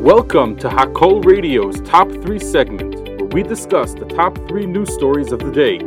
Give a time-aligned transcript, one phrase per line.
[0.00, 5.30] Welcome to Hakol Radio's Top 3 segment, where we discuss the top 3 news stories
[5.30, 5.78] of the day.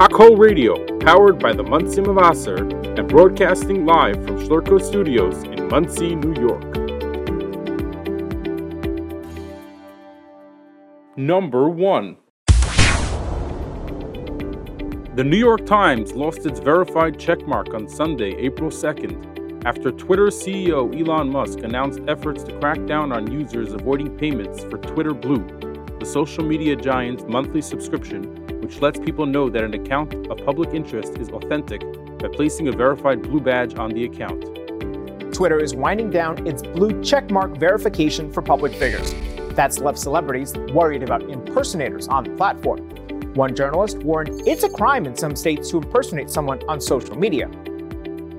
[0.00, 6.14] Hakol Radio, powered by the Monsey Mevaser and broadcasting live from Schlurko Studios in Monsey,
[6.14, 6.64] New York.
[11.18, 12.16] Number 1
[15.14, 20.92] The New York Times lost its verified checkmark on Sunday, April 2nd, after Twitter CEO
[20.98, 25.46] Elon Musk announced efforts to crack down on users avoiding payments for Twitter Blue,
[26.00, 28.24] the social media giant's monthly subscription,
[28.60, 31.80] which lets people know that an account of public interest is authentic
[32.18, 34.42] by placing a verified blue badge on the account.
[35.32, 39.14] Twitter is winding down its blue checkmark verification for public figures.
[39.54, 42.80] That's left celebrities worried about impersonators on the platform.
[43.34, 47.48] One journalist warned it's a crime in some states to impersonate someone on social media.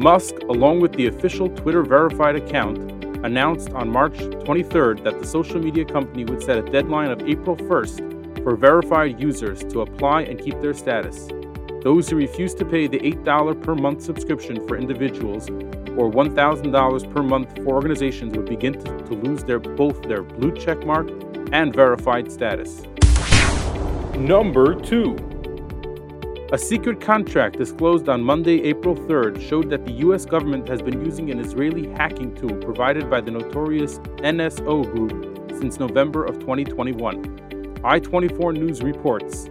[0.00, 2.78] Musk, along with the official Twitter verified account,
[3.22, 7.54] announced on March 23rd that the social media company would set a deadline of April
[7.54, 11.28] 1st for verified users to apply and keep their status.
[11.82, 17.22] Those who refuse to pay the $8 per month subscription for individuals or $1,000 per
[17.22, 21.10] month for organizations would begin to, lose their, both their blue check mark
[21.52, 22.84] and verified status.
[24.16, 25.29] Number 2
[26.52, 30.24] a secret contract disclosed on Monday, April 3rd, showed that the U.S.
[30.24, 35.78] government has been using an Israeli hacking tool provided by the notorious NSO group since
[35.78, 37.80] November of 2021.
[37.84, 39.48] I 24 News reports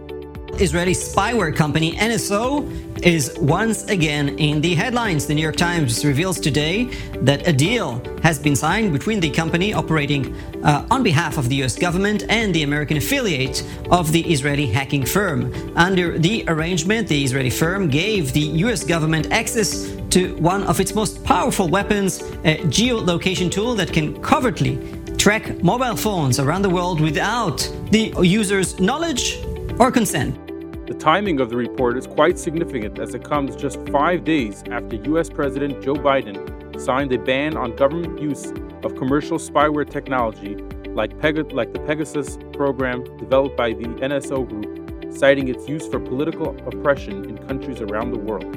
[0.58, 2.68] Israeli spyware company NSO
[3.02, 5.26] is once again in the headlines.
[5.26, 6.84] The New York Times reveals today
[7.22, 11.62] that a deal has been signed between the company operating uh, on behalf of the
[11.62, 15.52] US government and the American affiliate of the Israeli hacking firm.
[15.76, 20.94] Under the arrangement, the Israeli firm gave the US government access to one of its
[20.94, 24.78] most powerful weapons, a geolocation tool that can covertly
[25.16, 27.58] track mobile phones around the world without
[27.90, 29.38] the user's knowledge
[29.80, 30.84] or.
[30.84, 34.96] The timing of the report is quite significant as it comes just five days after
[35.14, 38.52] US President Joe Biden signed a ban on government use
[38.84, 40.56] of commercial spyware technology
[40.88, 45.98] like, Peg- like the Pegasus program developed by the NSO Group, citing its use for
[45.98, 48.54] political oppression in countries around the world.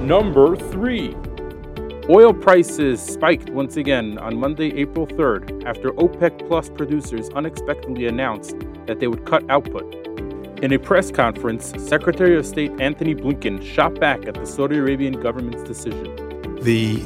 [0.00, 1.16] Number 3
[2.08, 8.56] Oil prices spiked once again on Monday, April 3rd, after OPEC Plus producers unexpectedly announced
[8.90, 9.84] that they would cut output.
[10.64, 15.12] In a press conference, Secretary of State Antony Blinken shot back at the Saudi Arabian
[15.20, 16.02] government's decision.
[16.64, 16.96] The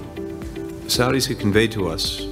[0.87, 2.23] Saudis have conveyed to us,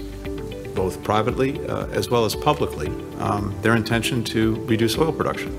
[0.74, 2.86] both privately uh, as well as publicly,
[3.18, 5.54] um, their intention to reduce oil production,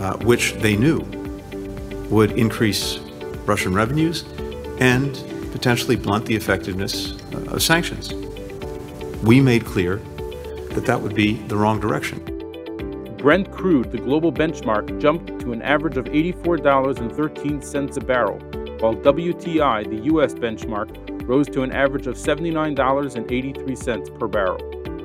[0.00, 0.98] uh, which they knew
[2.10, 2.98] would increase
[3.46, 4.24] Russian revenues
[4.80, 5.14] and
[5.52, 8.12] potentially blunt the effectiveness uh, of sanctions.
[9.22, 9.98] We made clear
[10.70, 12.31] that that would be the wrong direction.
[13.22, 18.40] Brent crude, the global benchmark, jumped to an average of $84.13 a barrel,
[18.80, 24.58] while WTI, the US benchmark, rose to an average of $79.83 per barrel.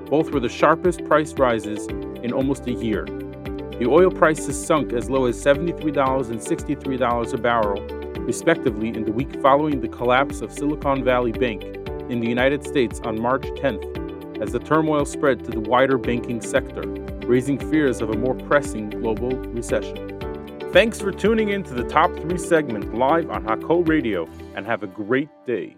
[0.06, 1.85] Both were the sharpest price rises
[2.23, 3.06] in almost a year.
[3.06, 7.79] The oil prices sunk as low as $73 and $63 a barrel,
[8.23, 11.63] respectively, in the week following the collapse of Silicon Valley Bank
[12.09, 16.41] in the United States on March 10th, as the turmoil spread to the wider banking
[16.41, 16.81] sector
[17.27, 20.17] raising fears of a more pressing global recession.
[20.71, 24.83] Thanks for tuning in to the Top 3 segment live on Hakol Radio, and have
[24.83, 25.75] a great day.